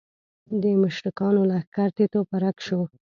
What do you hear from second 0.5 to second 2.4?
د مشرکانو لښکر تیت و